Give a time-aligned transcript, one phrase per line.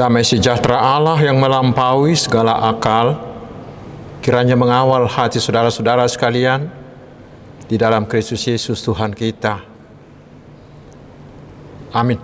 [0.00, 3.20] Damai sejahtera Allah yang melampaui segala akal,
[4.24, 6.72] kiranya mengawal hati saudara-saudara sekalian
[7.68, 9.60] di dalam Kristus Yesus Tuhan kita.
[11.92, 12.16] Amin.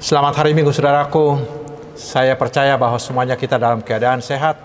[0.00, 1.36] Selamat hari Minggu saudaraku.
[1.92, 4.56] Saya percaya bahwa semuanya kita dalam keadaan sehat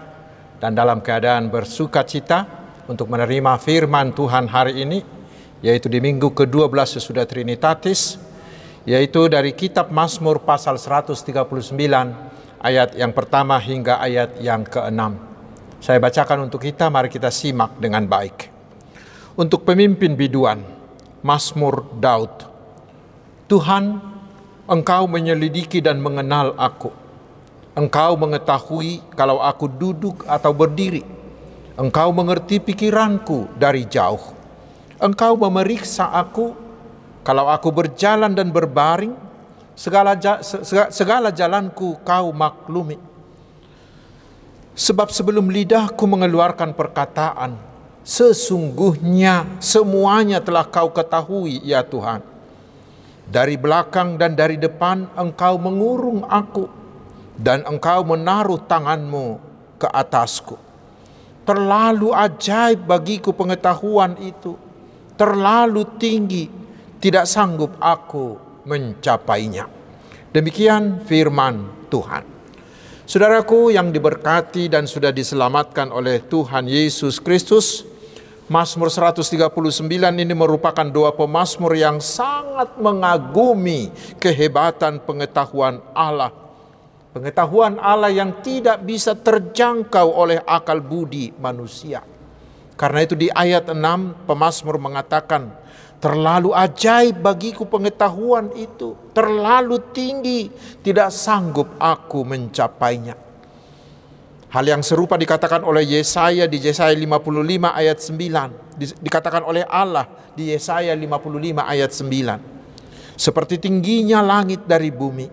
[0.63, 2.47] dan dalam keadaan bersuka cita
[2.87, 5.03] untuk menerima firman Tuhan hari ini,
[5.59, 8.15] yaitu di minggu ke-12 sesudah Trinitatis,
[8.83, 11.23] yaitu dari kitab Mazmur pasal 139
[12.59, 15.19] ayat yang pertama hingga ayat yang keenam.
[15.83, 18.47] Saya bacakan untuk kita, mari kita simak dengan baik.
[19.35, 20.63] Untuk pemimpin biduan,
[21.19, 22.47] Mazmur Daud.
[23.51, 23.99] Tuhan,
[24.63, 26.87] Engkau menyelidiki dan mengenal aku.
[27.75, 31.03] Engkau mengetahui kalau aku duduk atau berdiri.
[31.75, 34.31] Engkau mengerti pikiranku dari jauh.
[35.03, 36.62] Engkau memeriksa aku
[37.23, 39.15] kalau aku berjalan dan berbaring,
[39.73, 40.19] segala
[40.91, 42.99] segala jalanku kau maklumi.
[44.73, 47.55] Sebab sebelum lidahku mengeluarkan perkataan,
[48.03, 52.19] sesungguhnya semuanya telah kau ketahui ya Tuhan.
[53.23, 56.67] Dari belakang dan dari depan engkau mengurung aku
[57.39, 59.39] dan engkau menaruh tanganmu
[59.79, 60.59] ke atasku.
[61.47, 64.55] Terlalu ajaib bagiku pengetahuan itu,
[65.19, 66.47] terlalu tinggi,
[67.03, 69.67] tidak sanggup aku mencapainya.
[70.31, 72.23] Demikian firman Tuhan.
[73.03, 77.83] Saudaraku yang diberkati dan sudah diselamatkan oleh Tuhan Yesus Kristus,
[78.47, 79.51] Mazmur 139
[80.15, 83.91] ini merupakan doa pemazmur yang sangat mengagumi
[84.23, 86.43] kehebatan pengetahuan Allah
[87.13, 92.01] Pengetahuan Allah yang tidak bisa terjangkau oleh akal budi manusia.
[92.73, 95.53] Karena itu di ayat 6 pemazmur mengatakan,
[96.03, 100.51] terlalu ajaib bagiku pengetahuan itu, terlalu tinggi,
[100.83, 103.15] tidak sanggup aku mencapainya.
[104.51, 110.03] Hal yang serupa dikatakan oleh Yesaya di Yesaya 55 ayat 9, dikatakan oleh Allah
[110.35, 113.15] di Yesaya 55 ayat 9.
[113.15, 115.25] Seperti tingginya langit dari bumi,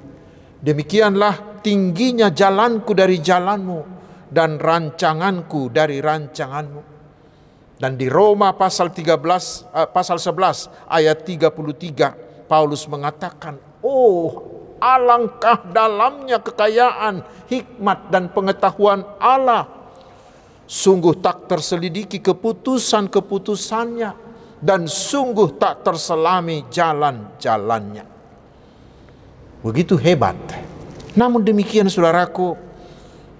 [0.63, 3.81] demikianlah tingginya jalanku dari jalanmu
[4.31, 7.00] dan rancanganku dari rancanganmu.
[7.81, 14.45] Dan di Roma pasal 13 uh, eh, pasal 11 ayat 33 Paulus mengatakan, "Oh,
[14.77, 19.65] alangkah dalamnya kekayaan, hikmat dan pengetahuan Allah.
[20.69, 24.13] Sungguh tak terselidiki keputusan-keputusannya
[24.61, 28.05] dan sungguh tak terselami jalan-jalannya."
[29.65, 30.37] Begitu hebat
[31.19, 32.55] namun demikian saudaraku,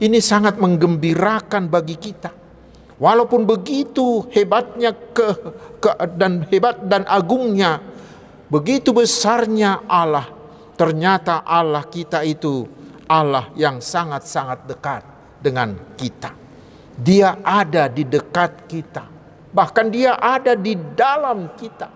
[0.03, 2.40] ini sangat menggembirakan bagi kita.
[3.01, 5.33] Walaupun begitu hebatnya ke,
[5.81, 5.89] ke
[6.21, 7.81] dan hebat dan agungnya,
[8.53, 10.29] begitu besarnya Allah,
[10.77, 12.69] ternyata Allah kita itu
[13.09, 15.03] Allah yang sangat-sangat dekat
[15.41, 16.37] dengan kita.
[17.01, 19.09] Dia ada di dekat kita.
[19.51, 21.89] Bahkan dia ada di dalam kita.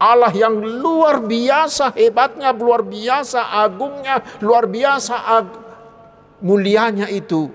[0.00, 5.46] Allah yang luar biasa hebatnya, luar biasa agungnya, luar biasa ag
[6.40, 7.50] mulianya itu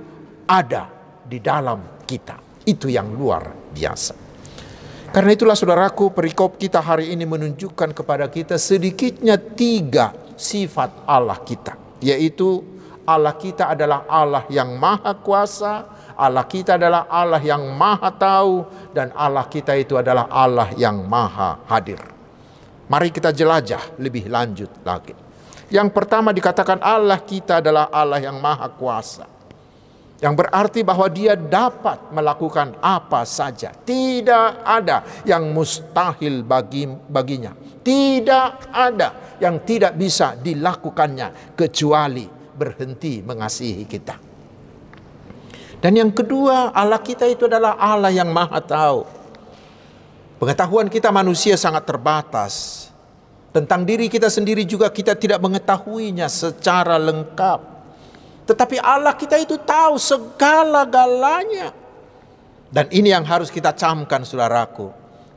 [0.46, 0.86] ada
[1.26, 2.45] di dalam kita.
[2.66, 4.26] Itu yang luar biasa.
[5.16, 11.80] Karena itulah saudaraku perikop kita hari ini menunjukkan kepada kita sedikitnya tiga sifat Allah kita.
[12.04, 12.60] Yaitu
[13.08, 15.88] Allah kita adalah Allah yang maha kuasa,
[16.18, 21.64] Allah kita adalah Allah yang maha tahu, dan Allah kita itu adalah Allah yang maha
[21.70, 22.02] hadir.
[22.90, 25.14] Mari kita jelajah lebih lanjut lagi.
[25.70, 29.35] Yang pertama dikatakan Allah kita adalah Allah yang maha kuasa.
[30.24, 33.76] Yang berarti bahwa dia dapat melakukan apa saja.
[33.76, 37.52] Tidak ada yang mustahil bagi baginya.
[37.84, 42.26] Tidak ada yang tidak bisa dilakukannya kecuali
[42.56, 44.16] berhenti mengasihi kita.
[45.84, 49.06] Dan yang kedua, Allah kita itu adalah Allah yang maha tahu.
[50.40, 52.88] Pengetahuan kita manusia sangat terbatas.
[53.54, 57.75] Tentang diri kita sendiri juga kita tidak mengetahuinya secara lengkap.
[58.46, 61.74] Tetapi Allah kita itu tahu segala-galanya.
[62.70, 64.94] Dan ini yang harus kita camkan saudaraku.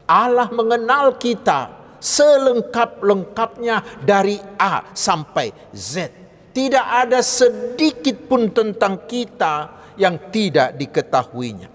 [0.08, 6.10] Allah mengenal kita selengkap-lengkapnya dari A sampai Z.
[6.52, 11.68] Tidak ada sedikit pun tentang kita yang tidak diketahuinya.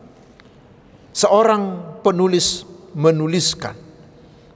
[1.13, 1.63] Seorang
[2.01, 2.65] penulis
[2.97, 3.77] menuliskan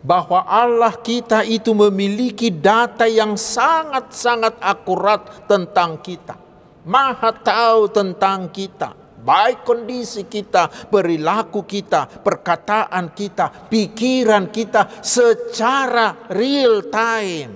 [0.01, 6.46] bahwa Allah kita itu memiliki data yang sangat-sangat akurat tentang kita.
[6.87, 16.87] Maha tahu tentang kita, baik kondisi kita, perilaku kita, perkataan kita, pikiran kita secara real
[16.87, 17.51] time.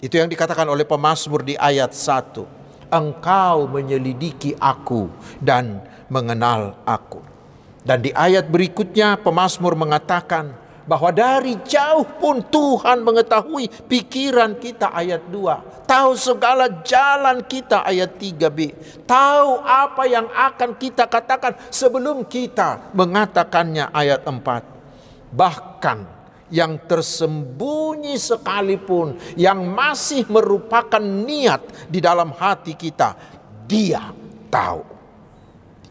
[0.00, 2.88] Itu yang dikatakan oleh pemazmur di ayat 1.
[2.88, 7.20] Engkau menyelidiki aku dan mengenal aku.
[7.84, 15.26] Dan di ayat berikutnya pemazmur mengatakan bahwa dari jauh pun Tuhan mengetahui pikiran kita ayat
[15.28, 15.84] 2.
[15.86, 18.58] Tahu segala jalan kita ayat 3b.
[19.04, 25.34] Tahu apa yang akan kita katakan sebelum kita mengatakannya ayat 4.
[25.34, 25.98] Bahkan
[26.46, 33.18] yang tersembunyi sekalipun yang masih merupakan niat di dalam hati kita
[33.66, 34.14] dia
[34.46, 34.86] tahu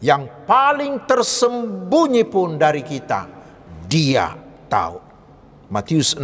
[0.00, 3.28] yang paling tersembunyi pun dari kita
[3.84, 5.02] dia tahu.
[5.66, 6.22] Matius 6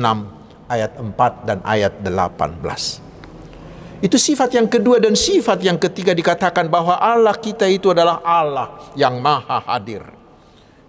[0.70, 3.12] ayat 4 dan ayat 18
[4.02, 8.90] itu sifat yang kedua dan sifat yang ketiga dikatakan bahwa Allah kita itu adalah Allah
[8.98, 10.02] yang maha hadir.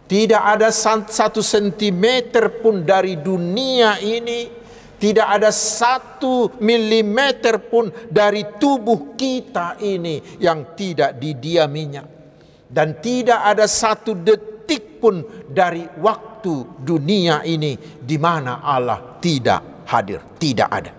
[0.09, 4.49] Tidak ada satu sentimeter pun dari dunia ini,
[4.97, 12.09] tidak ada satu milimeter pun dari tubuh kita ini yang tidak didiaminya.
[12.65, 14.52] Dan tidak ada satu detik
[15.03, 15.19] pun
[15.51, 20.23] dari waktu dunia ini di mana Allah tidak hadir.
[20.39, 20.93] Tidak ada.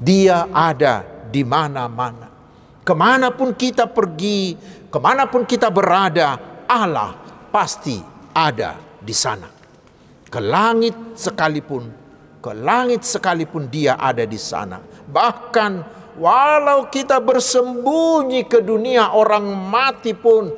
[0.00, 2.32] Dia ada di mana-mana.
[2.80, 4.56] Ke mana pun kita pergi,
[4.88, 7.12] ke mana pun kita berada, Allah
[7.52, 8.00] pasti
[8.32, 9.52] ada di sana.
[10.32, 11.92] Ke langit sekalipun,
[12.40, 14.80] ke langit sekalipun dia ada di sana.
[15.04, 15.72] Bahkan
[16.16, 20.48] walau kita bersembunyi ke dunia orang mati pun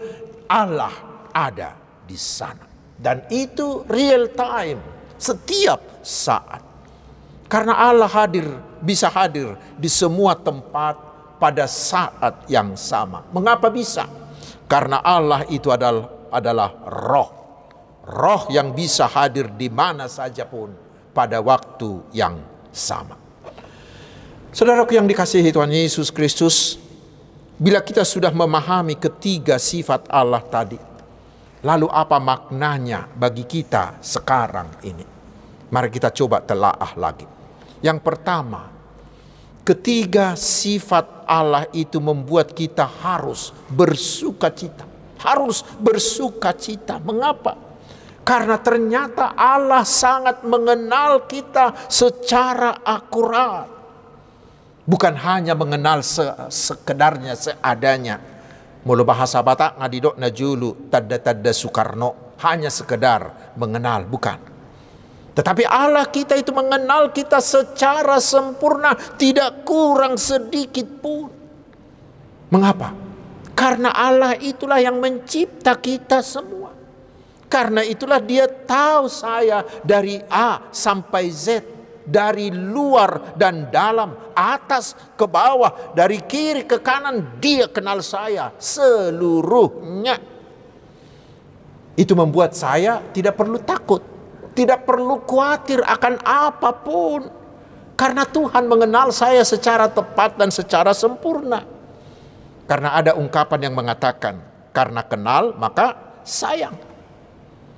[0.46, 0.92] Allah
[1.34, 2.66] ada di sana.
[2.98, 4.78] Dan itu real time,
[5.18, 6.62] setiap saat.
[7.50, 8.46] Karena Allah hadir,
[8.80, 10.96] bisa hadir di semua tempat
[11.36, 13.26] pada saat yang sama.
[13.34, 14.06] Mengapa bisa?
[14.70, 17.42] Karena Allah itu adalah adalah roh
[18.06, 20.74] roh yang bisa hadir di mana saja pun
[21.14, 22.38] pada waktu yang
[22.74, 23.14] sama.
[24.52, 26.76] Saudaraku yang dikasihi Tuhan Yesus Kristus,
[27.56, 30.76] bila kita sudah memahami ketiga sifat Allah tadi,
[31.62, 35.06] lalu apa maknanya bagi kita sekarang ini?
[35.72, 37.24] Mari kita coba telaah lagi.
[37.80, 38.68] Yang pertama,
[39.64, 44.84] ketiga sifat Allah itu membuat kita harus bersuka cita.
[45.22, 47.00] Harus bersuka cita.
[47.00, 47.56] Mengapa?
[48.22, 53.66] Karena ternyata Allah sangat mengenal kita secara akurat.
[54.82, 58.31] Bukan hanya mengenal se sekedarnya, seadanya.
[58.82, 62.34] Mulu bahasa Batak ngadidok najulu tadda tadda Soekarno.
[62.42, 64.34] Hanya sekedar mengenal, bukan.
[65.32, 71.30] Tetapi Allah kita itu mengenal kita secara sempurna, tidak kurang sedikit pun.
[72.50, 72.92] Mengapa?
[73.56, 76.74] Karena Allah itulah yang mencipta kita semua.
[77.48, 81.71] Karena itulah dia tahu saya dari A sampai Z.
[82.02, 90.18] Dari luar dan dalam, atas ke bawah, dari kiri ke kanan, dia kenal saya seluruhnya.
[91.94, 94.02] Itu membuat saya tidak perlu takut,
[94.56, 97.22] tidak perlu khawatir akan apa pun.
[97.94, 101.62] Karena Tuhan mengenal saya secara tepat dan secara sempurna.
[102.66, 104.40] Karena ada ungkapan yang mengatakan,
[104.72, 106.74] karena kenal maka sayang.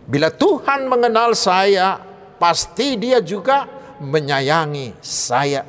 [0.06, 1.98] Bila Tuhan mengenal saya,
[2.38, 3.66] pasti Dia juga
[4.00, 5.66] menyayangi saya.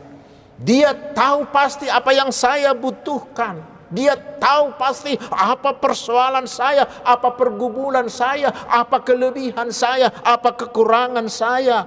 [0.56, 3.75] Dia tahu pasti apa yang saya butuhkan.
[3.91, 11.86] Dia tahu pasti apa persoalan saya, apa pergumulan saya, apa kelebihan saya, apa kekurangan saya.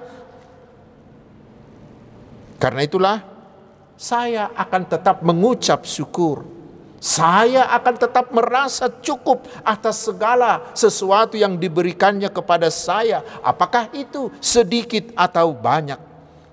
[2.55, 3.17] Karena itulah
[3.99, 6.59] saya akan tetap mengucap syukur
[6.99, 13.23] saya akan tetap merasa cukup atas segala sesuatu yang diberikannya kepada saya.
[13.39, 16.08] Apakah itu sedikit atau banyak?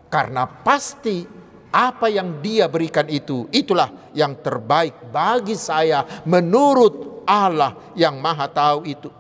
[0.07, 1.27] Karena pasti
[1.71, 8.87] apa yang dia berikan itu, itulah yang terbaik bagi saya menurut Allah yang maha tahu
[8.87, 9.11] itu.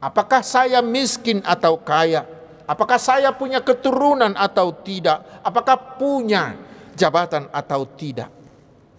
[0.00, 2.24] Apakah saya miskin atau kaya?
[2.64, 5.44] Apakah saya punya keturunan atau tidak?
[5.44, 6.56] Apakah punya
[6.96, 8.40] jabatan atau tidak?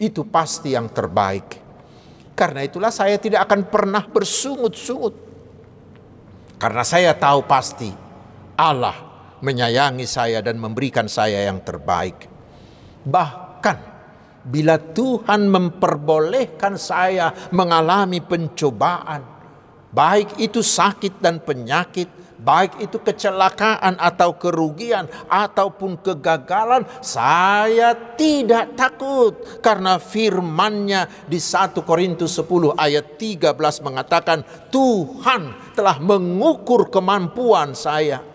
[0.01, 1.61] itu pasti yang terbaik.
[2.33, 5.13] Karena itulah saya tidak akan pernah bersungut-sungut.
[6.57, 7.93] Karena saya tahu pasti
[8.57, 9.10] Allah
[9.41, 12.29] menyayangi saya dan memberikan saya yang terbaik.
[13.05, 13.77] Bahkan
[14.41, 19.21] bila Tuhan memperbolehkan saya mengalami pencobaan,
[19.93, 22.09] baik itu sakit dan penyakit,
[22.41, 32.33] baik itu kecelakaan atau kerugian ataupun kegagalan, saya tidak takut karena firman-Nya di 1 Korintus
[32.37, 33.53] 10 ayat 13
[33.85, 34.41] mengatakan
[34.73, 38.30] Tuhan telah mengukur kemampuan saya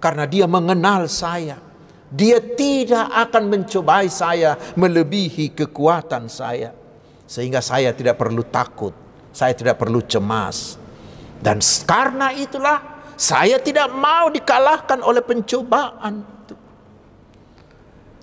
[0.00, 1.60] karena dia mengenal saya.
[2.06, 6.70] Dia tidak akan mencobai saya melebihi kekuatan saya.
[7.26, 8.94] Sehingga saya tidak perlu takut,
[9.34, 10.78] saya tidak perlu cemas.
[11.42, 16.36] Dan karena itulah saya tidak mau dikalahkan oleh pencobaan.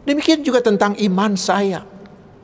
[0.08, 1.84] Demikian juga tentang iman saya.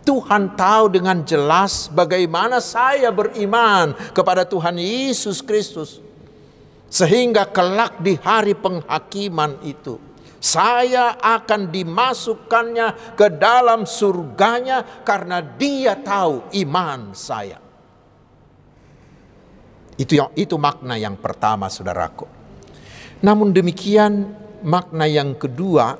[0.03, 6.01] Tuhan tahu dengan jelas bagaimana saya beriman kepada Tuhan Yesus Kristus.
[6.89, 16.49] Sehingga kelak di hari penghakiman itu saya akan dimasukkannya ke dalam surganya karena dia tahu
[16.65, 17.61] iman saya.
[19.99, 22.25] Itu yang itu makna yang pertama saudaraku.
[23.19, 24.31] Namun demikian
[24.63, 25.99] makna yang kedua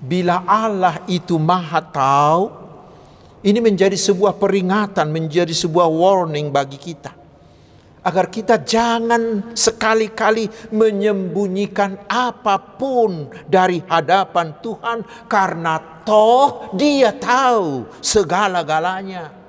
[0.00, 2.42] bila Allah itu maha tahu
[3.42, 7.19] ini menjadi sebuah peringatan, menjadi sebuah warning bagi kita
[8.00, 19.40] agar kita jangan sekali-kali menyembunyikan apa pun dari hadapan Tuhan karena toh dia tahu segala-galanya.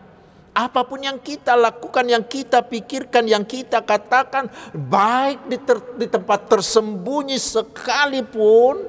[0.52, 6.12] Apa pun yang kita lakukan, yang kita pikirkan, yang kita katakan, baik di, ter, di
[6.12, 8.84] tempat tersembunyi sekalipun,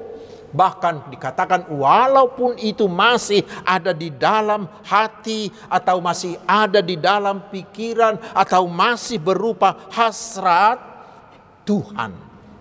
[0.53, 8.21] Bahkan dikatakan walaupun itu masih ada di dalam hati atau masih ada di dalam pikiran
[8.37, 10.77] atau masih berupa hasrat,
[11.65, 12.13] Tuhan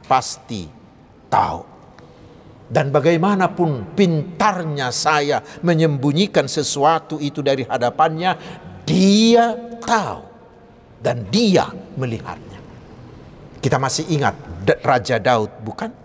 [0.08, 0.72] pasti
[1.28, 1.68] tahu.
[2.72, 8.32] Dan bagaimanapun pintarnya saya menyembunyikan sesuatu itu dari hadapannya,
[8.88, 9.52] dia
[9.84, 10.24] tahu
[11.04, 11.68] dan dia
[12.00, 12.56] melihatnya.
[13.60, 14.32] Kita masih ingat
[14.80, 16.01] Raja Daud, bukan?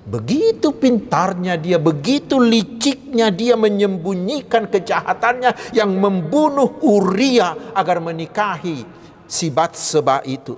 [0.00, 8.84] Begitu pintarnya dia, begitu liciknya dia menyembunyikan kejahatannya yang membunuh Uria agar menikahi
[9.28, 10.56] si Batseba itu.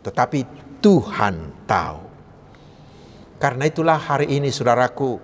[0.00, 0.40] Tetapi
[0.80, 2.02] Tuhan tahu.
[3.36, 5.20] Karena itulah hari ini saudaraku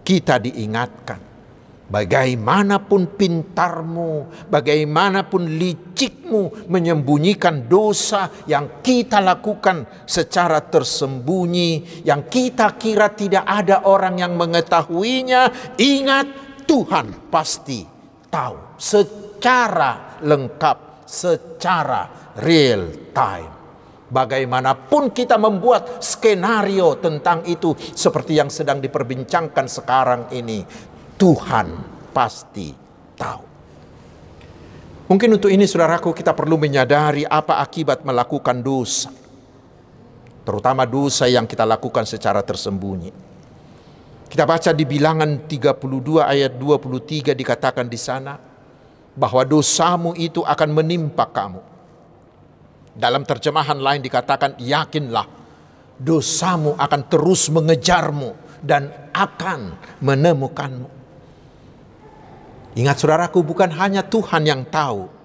[0.00, 1.31] kita diingatkan
[1.92, 13.44] Bagaimanapun pintarmu, bagaimanapun licikmu menyembunyikan dosa yang kita lakukan secara tersembunyi, yang kita kira tidak
[13.44, 16.26] ada orang yang mengetahuinya, ingat
[16.64, 17.84] Tuhan pasti
[18.32, 23.60] tahu secara lengkap, secara real time.
[24.12, 30.60] Bagaimanapun kita membuat skenario tentang itu seperti yang sedang diperbincangkan sekarang ini,
[31.16, 31.66] Tuhan
[32.12, 32.74] pasti
[33.16, 33.44] tahu.
[35.12, 39.12] Mungkin untuk ini saudaraku kita perlu menyadari apa akibat melakukan dosa.
[40.42, 43.12] Terutama dosa yang kita lakukan secara tersembunyi.
[44.32, 48.40] Kita baca di bilangan 32 ayat 23 dikatakan di sana
[49.12, 51.60] bahwa dosamu itu akan menimpa kamu.
[52.96, 55.28] Dalam terjemahan lain dikatakan yakinlah
[56.00, 58.32] dosamu akan terus mengejarmu
[58.64, 61.01] dan akan menemukanmu.
[62.72, 65.22] Ingat saudaraku, bukan hanya Tuhan yang tahu.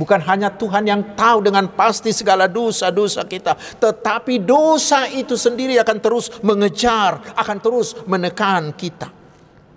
[0.00, 3.52] Bukan hanya Tuhan yang tahu dengan pasti segala dosa-dosa kita.
[3.56, 9.12] Tetapi dosa itu sendiri akan terus mengejar, akan terus menekan kita.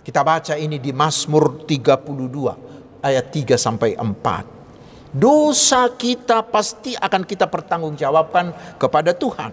[0.04, 5.12] Kita baca ini di Mazmur 32 ayat 3 sampai 4.
[5.12, 9.52] Dosa kita pasti akan kita pertanggungjawabkan kepada Tuhan.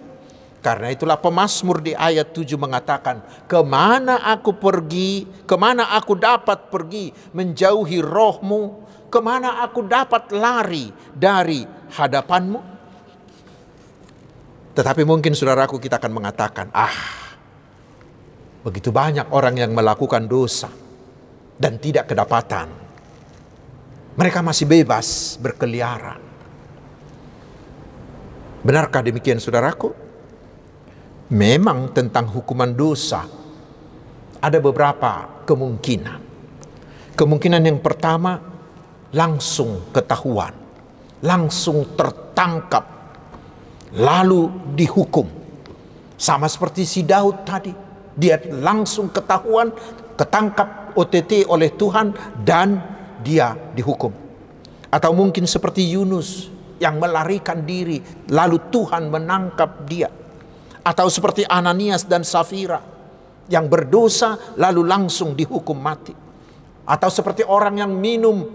[0.61, 6.69] Karena itulah pemazmur di ayat 7 mengatakan, Ke mana aku pergi, ke mana aku dapat
[6.69, 11.64] pergi menjauhi rohmu, ke mana aku dapat lari dari
[11.97, 12.61] hadapanmu?
[14.76, 17.19] Tetapi mungkin saudaraku kita akan mengatakan, ah
[18.61, 20.69] begitu banyak orang yang melakukan dosa
[21.57, 22.69] dan tidak kedapatan.
[24.21, 26.21] Mereka masih bebas berkeliaran.
[28.61, 30.10] Benarkah demikian saudaraku?
[31.30, 33.22] Memang tentang hukuman dosa
[34.42, 36.20] ada beberapa kemungkinan.
[37.14, 38.42] Kemungkinan yang pertama
[39.14, 40.54] langsung ketahuan,
[41.22, 42.84] langsung tertangkap,
[43.94, 45.28] lalu dihukum.
[46.20, 47.72] Sama seperti si Daud tadi,
[48.16, 49.70] dia langsung ketahuan,
[50.18, 52.80] ketangkap OTT oleh Tuhan dan
[53.22, 54.12] dia dihukum.
[54.90, 58.00] Atau mungkin seperti Yunus yang melarikan diri,
[58.32, 60.20] lalu Tuhan menangkap dia
[60.80, 62.80] atau seperti Ananias dan Safira
[63.50, 66.14] yang berdosa lalu langsung dihukum mati.
[66.87, 68.46] Atau seperti orang yang minum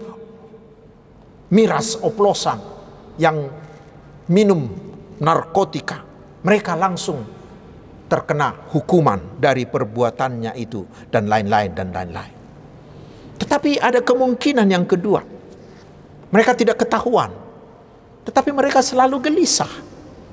[1.52, 2.58] miras oplosan,
[3.16, 3.48] yang
[4.28, 4.66] minum
[5.22, 6.02] narkotika.
[6.42, 7.22] Mereka langsung
[8.06, 12.34] terkena hukuman dari perbuatannya itu dan lain-lain dan lain-lain.
[13.36, 15.22] Tetapi ada kemungkinan yang kedua.
[16.30, 17.30] Mereka tidak ketahuan.
[18.26, 19.85] Tetapi mereka selalu gelisah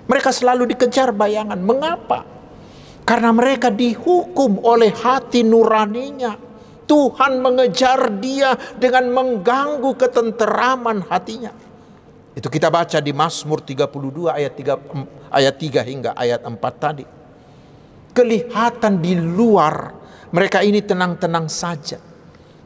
[0.07, 1.59] mereka selalu dikejar bayangan.
[1.59, 2.27] Mengapa?
[3.03, 6.39] Karena mereka dihukum oleh hati nuraninya.
[6.83, 11.55] Tuhan mengejar dia dengan mengganggu ketenteraman hatinya.
[12.35, 17.05] Itu kita baca di Mazmur 32 ayat 3 ayat 3 hingga ayat 4 tadi.
[18.13, 19.95] Kelihatan di luar
[20.35, 22.12] mereka ini tenang-tenang saja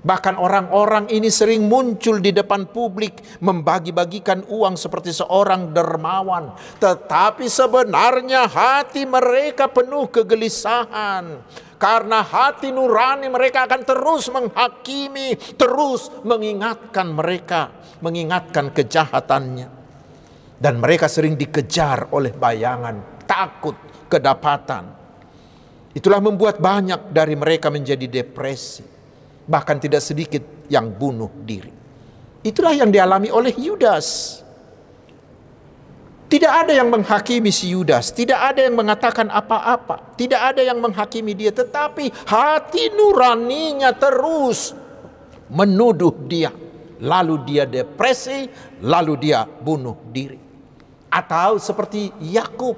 [0.08, 6.56] Bahkan orang-orang ini sering muncul di depan publik membagi-bagikan uang seperti seorang dermawan.
[6.80, 11.44] Tetapi sebenarnya hati mereka penuh kegelisahan.
[11.76, 19.68] Karena hati nurani mereka akan terus menghakimi, terus mengingatkan mereka, mengingatkan kejahatannya.
[20.56, 23.76] Dan mereka sering dikejar oleh bayangan, takut,
[24.08, 24.88] kedapatan.
[25.92, 28.97] Itulah membuat banyak dari mereka menjadi depresi
[29.48, 31.72] bahkan tidak sedikit yang bunuh diri.
[32.44, 34.39] Itulah yang dialami oleh Yudas.
[36.27, 41.32] Tidak ada yang menghakimi si Yudas, tidak ada yang mengatakan apa-apa, tidak ada yang menghakimi
[41.32, 44.75] dia, tetapi hati nuraninya terus
[45.48, 46.51] menuduh dia.
[47.00, 48.51] Lalu dia depresi,
[48.84, 50.36] lalu dia bunuh diri.
[51.08, 52.75] Atau seperti Yakub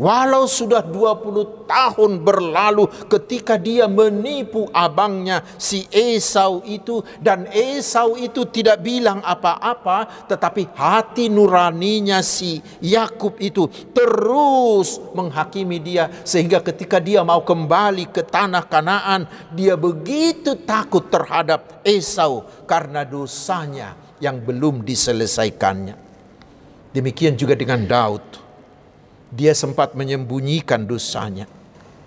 [0.00, 8.48] Walau sudah 20 tahun berlalu ketika dia menipu abangnya si Esau itu dan Esau itu
[8.48, 17.20] tidak bilang apa-apa tetapi hati nuraninya si Yakub itu terus menghakimi dia sehingga ketika dia
[17.20, 26.08] mau kembali ke tanah Kanaan dia begitu takut terhadap Esau karena dosanya yang belum diselesaikannya.
[26.96, 28.49] Demikian juga dengan Daud
[29.30, 31.46] dia sempat menyembunyikan dosanya.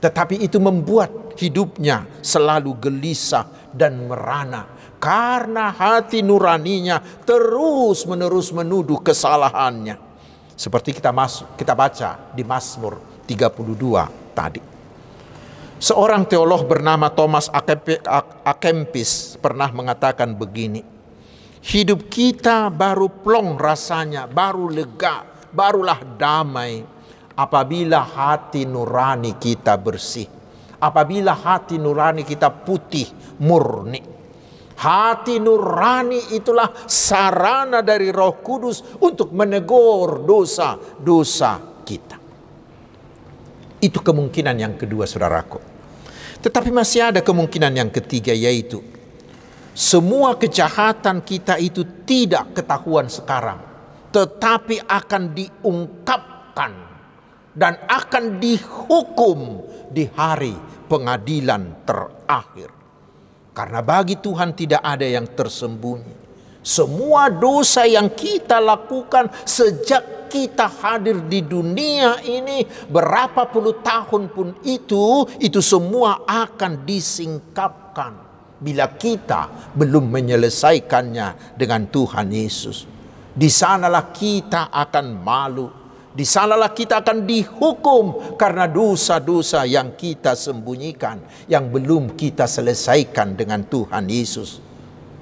[0.03, 4.67] Tetapi itu membuat hidupnya selalu gelisah dan merana.
[4.99, 9.99] Karena hati nuraninya terus menerus menuduh kesalahannya.
[10.53, 14.61] Seperti kita masuk, kita baca di Mazmur 32 tadi.
[15.83, 17.51] Seorang teolog bernama Thomas
[18.47, 20.79] Akempis pernah mengatakan begini.
[21.63, 26.92] Hidup kita baru plong rasanya, baru lega, barulah damai
[27.33, 30.27] apabila hati nurani kita bersih,
[30.77, 34.13] apabila hati nurani kita putih murni.
[34.73, 42.17] Hati nurani itulah sarana dari Roh Kudus untuk menegur dosa-dosa kita.
[43.79, 45.61] Itu kemungkinan yang kedua, saudaraku.
[46.41, 48.83] Tetapi masih ada kemungkinan yang ketiga, yaitu
[49.71, 53.61] semua kejahatan kita itu tidak ketahuan sekarang,
[54.11, 56.92] tetapi akan diungkapkan
[57.53, 59.61] dan akan dihukum
[59.93, 60.57] di hari
[60.89, 62.69] pengadilan terakhir.
[63.53, 66.25] Karena bagi Tuhan tidak ada yang tersembunyi.
[66.65, 74.57] Semua dosa yang kita lakukan sejak kita hadir di dunia ini berapa puluh tahun pun
[74.65, 78.17] itu, itu semua akan disingkapkan
[78.57, 82.89] bila kita belum menyelesaikannya dengan Tuhan Yesus.
[83.29, 85.82] Di sanalah kita akan malu
[86.13, 91.17] di sanalah kita akan dihukum karena dosa-dosa yang kita sembunyikan,
[91.49, 94.61] yang belum kita selesaikan dengan Tuhan Yesus,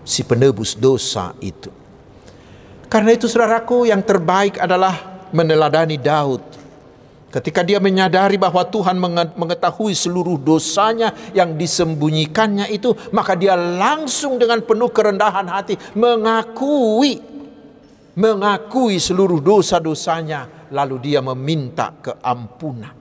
[0.03, 1.71] si penebus dosa itu.
[2.91, 6.43] Karena itu saudaraku yang terbaik adalah meneladani Daud.
[7.31, 8.99] Ketika dia menyadari bahwa Tuhan
[9.39, 17.31] mengetahui seluruh dosanya yang disembunyikannya itu, maka dia langsung dengan penuh kerendahan hati mengakui
[18.11, 22.95] mengakui seluruh dosa-dosanya lalu dia meminta keampunan.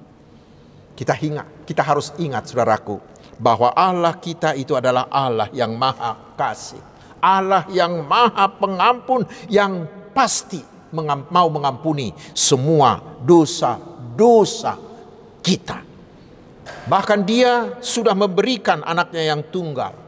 [0.99, 3.01] Kita ingat, kita harus ingat saudaraku,
[3.41, 6.83] bahwa Allah kita itu adalah Allah yang maha kasih.
[7.21, 10.61] Allah yang maha pengampun yang pasti
[11.31, 14.77] mau mengampuni semua dosa-dosa
[15.41, 15.85] kita.
[16.89, 20.00] Bahkan dia sudah memberikan anaknya yang tunggal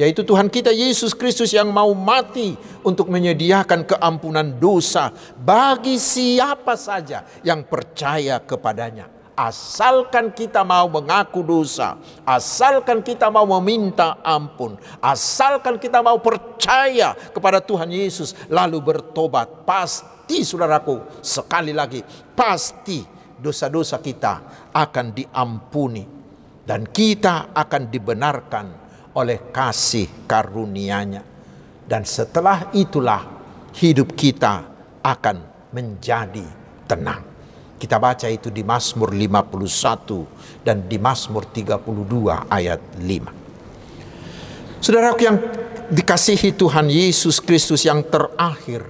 [0.00, 7.28] yaitu Tuhan kita Yesus Kristus yang mau mati untuk menyediakan keampunan dosa bagi siapa saja
[7.44, 9.12] yang percaya kepadanya.
[9.36, 17.60] Asalkan kita mau mengaku dosa, asalkan kita mau meminta ampun, asalkan kita mau percaya kepada
[17.60, 22.04] Tuhan Yesus, lalu bertobat, pasti saudaraku, sekali lagi,
[22.36, 23.00] pasti
[23.40, 26.04] dosa-dosa kita akan diampuni,
[26.68, 28.66] dan kita akan dibenarkan
[29.14, 31.22] oleh kasih karunia-Nya.
[31.86, 33.26] Dan setelah itulah
[33.74, 34.62] hidup kita
[35.02, 35.36] akan
[35.74, 36.46] menjadi
[36.86, 37.22] tenang.
[37.80, 41.80] Kita baca itu di Mazmur 51 dan di Mazmur 32
[42.46, 44.84] ayat 5.
[44.84, 45.36] Saudara yang
[45.88, 48.84] dikasihi Tuhan Yesus Kristus yang terakhir,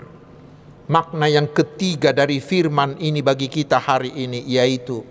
[0.91, 5.07] makna yang ketiga dari firman ini bagi kita hari ini yaitu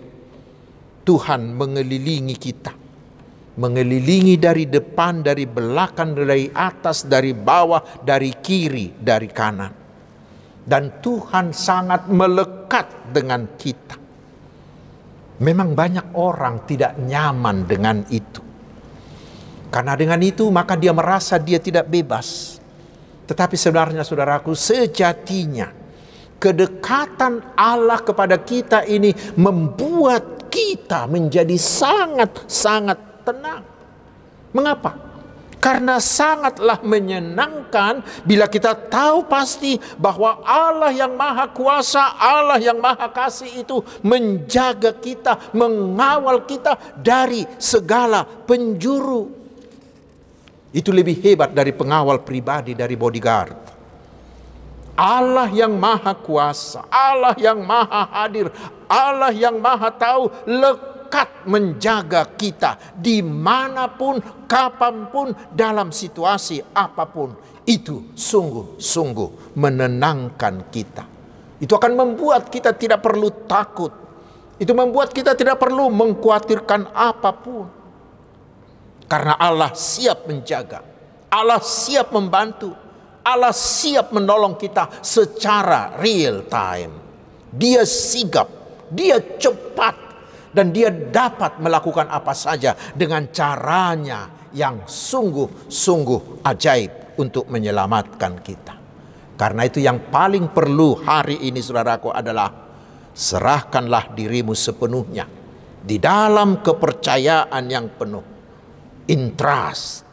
[1.04, 2.79] Tuhan mengelilingi kita.
[3.60, 9.72] Mengelilingi dari depan, dari belakang, dari atas, dari bawah, dari kiri, dari kanan.
[10.64, 13.96] Dan Tuhan sangat melekat dengan kita.
[15.40, 18.40] Memang banyak orang tidak nyaman dengan itu.
[19.70, 22.58] Karena dengan itu maka dia merasa dia tidak bebas.
[23.24, 25.70] Tetapi sebenarnya saudaraku sejatinya
[26.40, 33.62] kedekatan Allah kepada kita ini membuat kita menjadi sangat-sangat tenang.
[34.50, 35.10] Mengapa?
[35.60, 43.12] Karena sangatlah menyenangkan bila kita tahu pasti bahwa Allah yang maha kuasa, Allah yang maha
[43.12, 49.28] kasih itu menjaga kita, mengawal kita dari segala penjuru.
[50.72, 53.70] Itu lebih hebat dari pengawal pribadi, dari bodyguard.
[54.96, 58.48] Allah yang maha kuasa, Allah yang maha hadir,
[58.88, 60.32] Allah yang maha tahu
[61.10, 67.34] lekat menjaga kita di mana pun, kapan pun, dalam situasi apa pun.
[67.66, 71.04] Itu sungguh-sungguh menenangkan kita.
[71.58, 73.90] Itu akan membuat kita tidak perlu takut.
[74.54, 77.66] Itu membuat kita tidak perlu mengkhawatirkan apa pun.
[79.10, 80.86] Karena Allah siap menjaga.
[81.26, 82.70] Allah siap membantu.
[83.26, 86.94] Allah siap menolong kita secara real time.
[87.50, 88.46] Dia sigap,
[88.94, 90.09] dia cepat
[90.50, 98.74] dan dia dapat melakukan apa saja dengan caranya yang sungguh-sungguh ajaib untuk menyelamatkan kita.
[99.38, 102.52] Karena itu yang paling perlu hari ini saudaraku adalah
[103.16, 105.24] serahkanlah dirimu sepenuhnya
[105.80, 108.24] di dalam kepercayaan yang penuh.
[109.10, 110.06] In trust.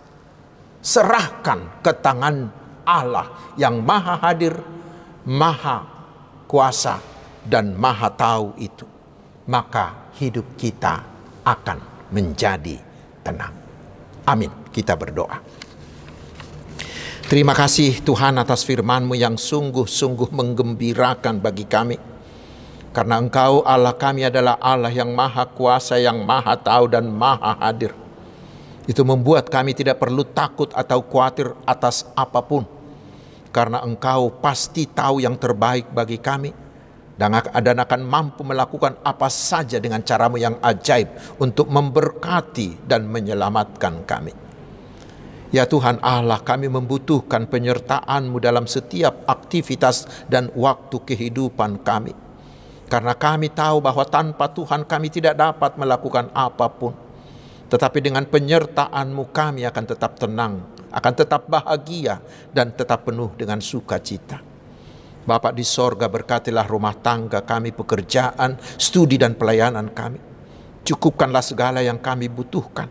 [0.80, 2.48] Serahkan ke tangan
[2.88, 4.56] Allah yang maha hadir,
[5.28, 5.84] maha
[6.48, 7.04] kuasa
[7.44, 8.88] dan maha tahu itu.
[9.52, 11.06] Maka hidup kita
[11.46, 12.78] akan menjadi
[13.24, 13.54] tenang.
[14.28, 14.52] Amin.
[14.74, 15.40] Kita berdoa.
[17.28, 22.00] Terima kasih Tuhan atas firman-Mu yang sungguh-sungguh menggembirakan bagi kami.
[22.96, 27.92] Karena Engkau Allah kami adalah Allah yang maha kuasa, yang maha tahu dan maha hadir.
[28.88, 32.64] Itu membuat kami tidak perlu takut atau khawatir atas apa pun.
[33.52, 36.67] Karena Engkau pasti tahu yang terbaik bagi kami
[37.18, 41.10] dan akan mampu melakukan apa saja dengan caramu yang ajaib
[41.42, 44.34] untuk memberkati dan menyelamatkan kami.
[45.48, 52.12] Ya Tuhan Allah kami membutuhkan penyertaan-Mu dalam setiap aktivitas dan waktu kehidupan kami.
[52.88, 56.96] Karena kami tahu bahwa tanpa Tuhan kami tidak dapat melakukan apa pun.
[57.68, 62.20] Tetapi dengan penyertaan-Mu kami akan tetap tenang, akan tetap bahagia
[62.52, 64.47] dan tetap penuh dengan sukacita.
[65.28, 70.24] Bapak di sorga berkatilah rumah tangga kami, pekerjaan, studi dan pelayanan kami.
[70.88, 72.88] Cukupkanlah segala yang kami butuhkan.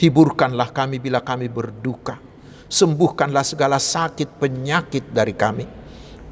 [0.00, 2.16] Hiburkanlah kami bila kami berduka.
[2.72, 5.68] Sembuhkanlah segala sakit penyakit dari kami.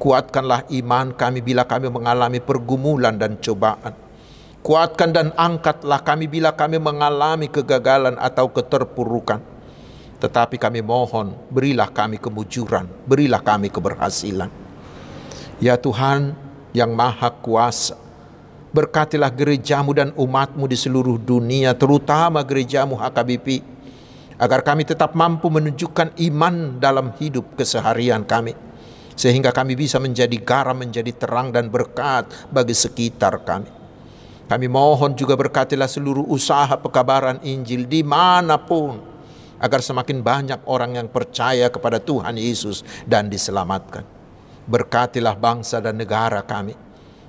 [0.01, 3.93] Kuatkanlah iman kami bila kami mengalami pergumulan dan cobaan.
[4.65, 9.37] Kuatkan dan angkatlah kami bila kami mengalami kegagalan atau keterpurukan.
[10.17, 14.66] Tetapi kami mohon, berilah kami kemujuran, berilah kami keberhasilan.
[15.57, 16.37] Ya Tuhan
[16.69, 17.97] yang maha kuasa,
[18.69, 23.65] berkatilah gerejamu dan umatmu di seluruh dunia, terutama gerejamu HKBP,
[24.37, 28.53] agar kami tetap mampu menunjukkan iman dalam hidup keseharian kami,
[29.17, 33.73] sehingga kami bisa menjadi garam, menjadi terang dan berkat bagi sekitar kami.
[34.45, 39.01] Kami mohon juga berkatilah seluruh usaha pekabaran Injil di mana pun,
[39.57, 44.16] agar semakin banyak orang yang percaya kepada Tuhan Yesus dan diselamatkan.
[44.67, 46.87] Berkatilah bangsa dan negara kami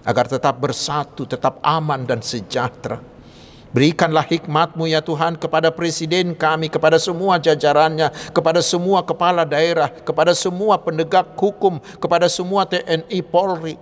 [0.08, 2.98] agar tetap bersatu, tetap aman dan sejahtera.
[3.68, 10.32] Berikanlah hikmatmu ya Tuhan kepada presiden kami, kepada semua jajarannya, kepada semua kepala daerah, kepada
[10.32, 13.76] semua penegak hukum, kepada semua TNI Polri.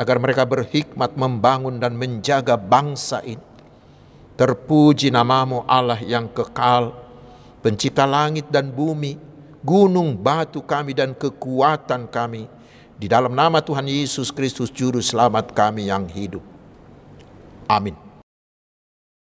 [0.00, 3.44] Agar mereka berhikmat membangun dan menjaga bangsa ini.
[4.40, 6.96] Terpuji namamu Allah yang kekal,
[7.60, 9.20] pencipta langit dan bumi,
[9.60, 12.48] gunung batu kami dan kekuatan kami
[13.00, 16.44] di dalam nama Tuhan Yesus Kristus Juru Selamat kami yang hidup.
[17.64, 18.09] Amin.